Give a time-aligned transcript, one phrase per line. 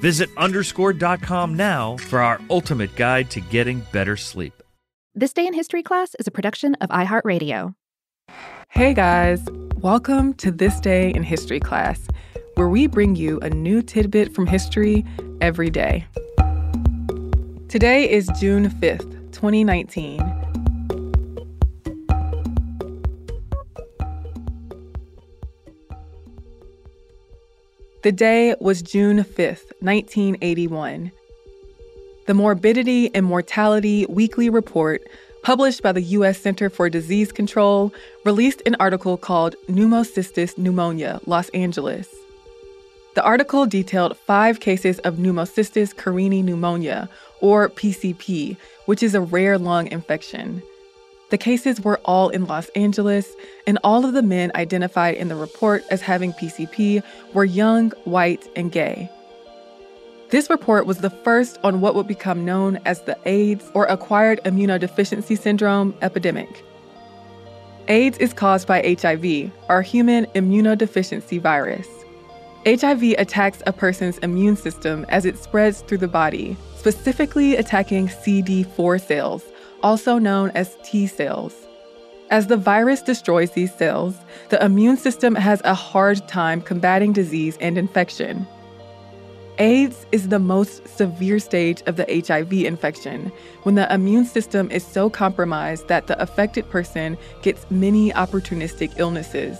[0.00, 4.54] Visit underscore.com now for our ultimate guide to getting better sleep.
[5.14, 7.74] This Day in History class is a production of iHeartRadio.
[8.68, 9.44] Hey guys,
[9.76, 12.08] welcome to This Day in History class,
[12.54, 15.04] where we bring you a new tidbit from history
[15.42, 16.06] every day.
[17.68, 20.39] Today is June 5th, 2019.
[28.02, 31.12] The day was June 5th, 1981.
[32.26, 35.02] The Morbidity and Mortality Weekly Report,
[35.42, 36.38] published by the U.S.
[36.38, 37.92] Center for Disease Control,
[38.24, 42.08] released an article called Pneumocystis pneumonia, Los Angeles.
[43.16, 47.10] The article detailed five cases of pneumocystis carinii pneumonia,
[47.42, 48.56] or PCP,
[48.86, 50.62] which is a rare lung infection.
[51.30, 53.34] The cases were all in Los Angeles,
[53.66, 57.02] and all of the men identified in the report as having PCP
[57.34, 59.08] were young, white, and gay.
[60.30, 64.40] This report was the first on what would become known as the AIDS or Acquired
[64.44, 66.64] Immunodeficiency Syndrome epidemic.
[67.88, 71.88] AIDS is caused by HIV, or human immunodeficiency virus.
[72.66, 79.00] HIV attacks a person's immune system as it spreads through the body, specifically attacking CD4
[79.00, 79.42] cells,
[79.82, 81.54] also known as T cells.
[82.30, 84.14] As the virus destroys these cells,
[84.50, 88.46] the immune system has a hard time combating disease and infection.
[89.58, 93.30] AIDS is the most severe stage of the HIV infection
[93.64, 99.58] when the immune system is so compromised that the affected person gets many opportunistic illnesses.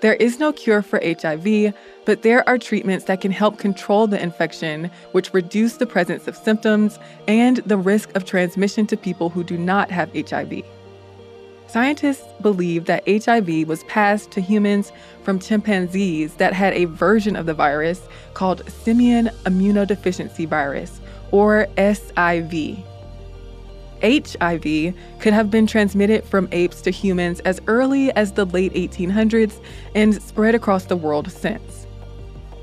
[0.00, 1.74] There is no cure for HIV,
[2.06, 6.36] but there are treatments that can help control the infection, which reduce the presence of
[6.36, 10.62] symptoms and the risk of transmission to people who do not have HIV.
[11.66, 14.90] Scientists believe that HIV was passed to humans
[15.22, 18.00] from chimpanzees that had a version of the virus
[18.34, 21.00] called simian immunodeficiency virus,
[21.30, 22.82] or SIV.
[24.02, 29.62] HIV could have been transmitted from apes to humans as early as the late 1800s
[29.94, 31.86] and spread across the world since.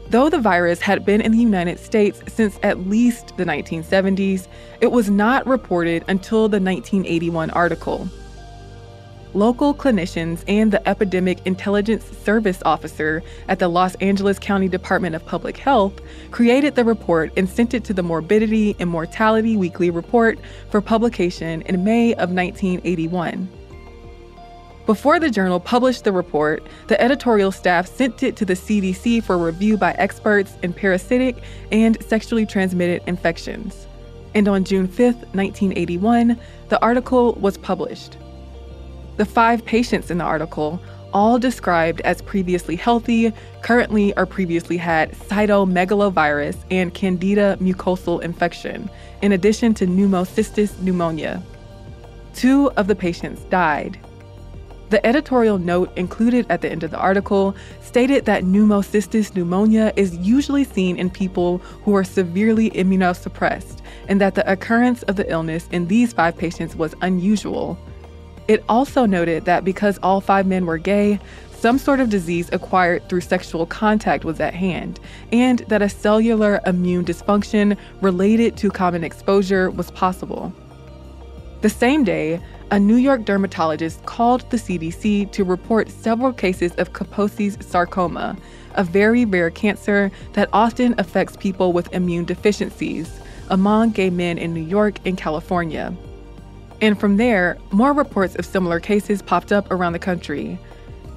[0.09, 4.47] Though the virus had been in the United States since at least the 1970s,
[4.79, 8.07] it was not reported until the 1981 article
[9.37, 15.23] local clinicians and the Epidemic Intelligence Service Officer at the Los Angeles County Department of
[15.25, 16.01] Public Health
[16.31, 20.39] created the report and sent it to the Morbidity and Mortality Weekly Report
[20.71, 23.47] for publication in May of 1981.
[24.87, 29.37] Before the journal published the report, the editorial staff sent it to the CDC for
[29.37, 31.35] review by experts in parasitic
[31.71, 33.85] and sexually transmitted infections.
[34.33, 36.39] And on June 5, 1981,
[36.69, 38.17] the article was published.
[39.17, 40.79] The five patients in the article,
[41.13, 48.89] all described as previously healthy, currently or previously had cytomegalovirus and candida mucosal infection,
[49.21, 51.41] in addition to pneumocystis pneumonia.
[52.35, 53.99] Two of the patients died.
[54.89, 60.15] The editorial note included at the end of the article stated that pneumocystis pneumonia is
[60.15, 65.67] usually seen in people who are severely immunosuppressed and that the occurrence of the illness
[65.71, 67.77] in these five patients was unusual.
[68.47, 71.19] It also noted that because all five men were gay,
[71.51, 74.99] some sort of disease acquired through sexual contact was at hand,
[75.31, 80.53] and that a cellular immune dysfunction related to common exposure was possible.
[81.61, 82.39] The same day,
[82.69, 88.37] a New York dermatologist called the CDC to report several cases of Kaposi's sarcoma,
[88.75, 94.53] a very rare cancer that often affects people with immune deficiencies, among gay men in
[94.53, 95.95] New York and California.
[96.81, 100.59] And from there, more reports of similar cases popped up around the country.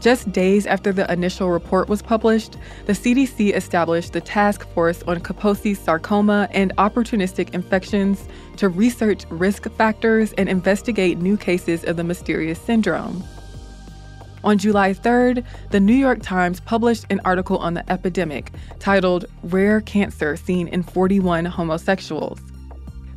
[0.01, 5.21] Just days after the initial report was published, the CDC established the Task Force on
[5.21, 8.27] Kaposi's sarcoma and opportunistic infections
[8.57, 13.23] to research risk factors and investigate new cases of the mysterious syndrome.
[14.43, 19.83] On July 3rd, the New York Times published an article on the epidemic titled Rare
[19.83, 22.41] Cancer Seen in 41 Homosexuals.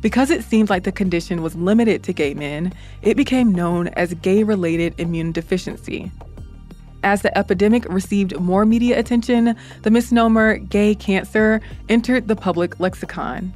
[0.04, 4.12] Because it seemed like the condition was limited to gay men, it became known as
[4.12, 6.12] gay related immune deficiency.
[7.02, 13.54] As the epidemic received more media attention, the misnomer gay cancer entered the public lexicon.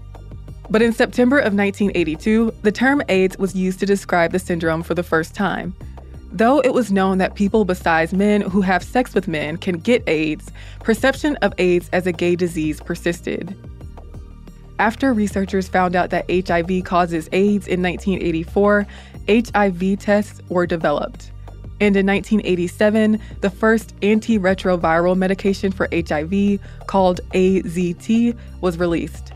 [0.71, 4.95] But in September of 1982, the term AIDS was used to describe the syndrome for
[4.95, 5.77] the first time.
[6.33, 10.03] Though it was known that people besides men who have sex with men can get
[10.09, 10.51] AIDS,
[10.83, 13.55] perception of AIDS as a gay disease persisted.
[14.79, 18.87] After researchers found out that HIV causes AIDS in 1984,
[19.29, 21.33] HIV tests were developed.
[21.81, 29.33] And in 1987, the first antiretroviral medication for HIV, called AZT, was released.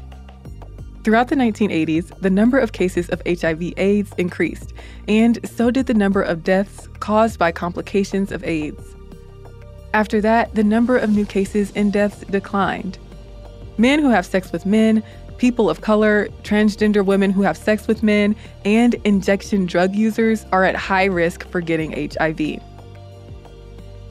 [1.04, 4.72] Throughout the 1980s, the number of cases of HIV AIDS increased,
[5.08, 8.94] and so did the number of deaths caused by complications of AIDS.
[9.94, 12.98] After that, the number of new cases and deaths declined.
[13.78, 15.02] Men who have sex with men,
[15.42, 20.62] people of color, transgender women who have sex with men, and injection drug users are
[20.62, 22.62] at high risk for getting HIV.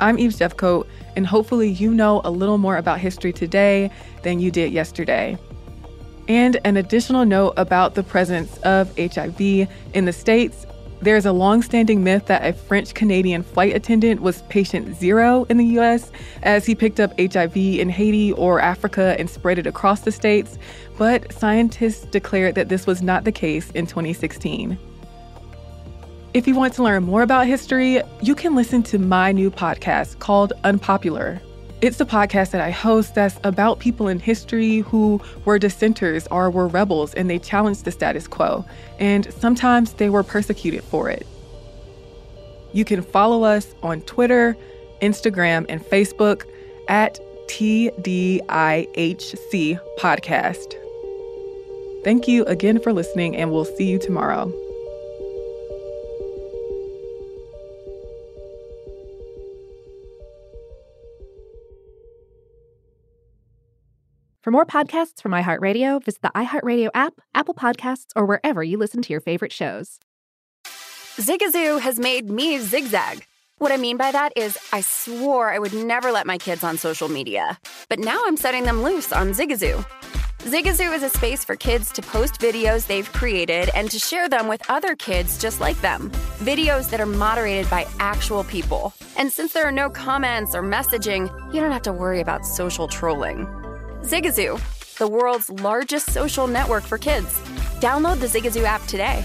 [0.01, 0.86] I'm Eve Jeffcoat,
[1.16, 3.89] and hopefully, you know a little more about history today
[4.24, 5.38] than you did yesterday.
[6.28, 9.39] And an additional note about the presence of HIV
[9.94, 10.66] in the States
[11.01, 15.65] there's a long-standing myth that a French Canadian flight attendant was patient zero in the
[15.80, 16.12] US
[16.44, 20.59] as he picked up HIV in Haiti or Africa and spread it across the states,
[20.98, 24.77] but scientists declared that this was not the case in 2016.
[26.33, 30.19] If you want to learn more about history, you can listen to my new podcast
[30.19, 31.42] called Unpopular.
[31.81, 36.51] It's a podcast that I host that's about people in history who were dissenters or
[36.51, 38.63] were rebels and they challenged the status quo,
[39.00, 41.25] and sometimes they were persecuted for it.
[42.72, 44.56] You can follow us on Twitter,
[45.01, 46.44] Instagram, and Facebook
[46.88, 48.50] at TDIHC
[49.98, 50.75] Podcast.
[52.04, 54.54] Thank you again for listening, and we'll see you tomorrow.
[64.51, 69.01] For more podcasts from iHeartRadio, visit the iHeartRadio app, Apple Podcasts, or wherever you listen
[69.01, 69.98] to your favorite shows.
[71.15, 73.25] Zigazoo has made me zigzag.
[73.60, 76.77] What I mean by that is, I swore I would never let my kids on
[76.77, 79.86] social media, but now I'm setting them loose on Zigazoo.
[80.39, 84.50] Zigazoo is a space for kids to post videos they've created and to share them
[84.50, 86.12] with other kids just like them.
[86.39, 88.93] Videos that are moderated by actual people.
[89.17, 92.89] And since there are no comments or messaging, you don't have to worry about social
[92.89, 93.48] trolling.
[94.03, 94.60] Zigazoo,
[94.98, 97.39] the world's largest social network for kids.
[97.79, 99.24] Download the Zigazoo app today.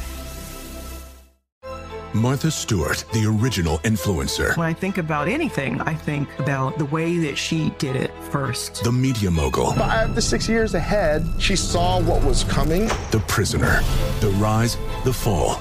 [2.12, 4.56] Martha Stewart, the original influencer.
[4.56, 8.85] When I think about anything, I think about the way that she did it first.
[8.85, 9.73] The media mogul.
[9.73, 12.87] Five to six years ahead, she saw what was coming.
[13.11, 13.80] The prisoner.
[14.21, 15.61] The rise, the fall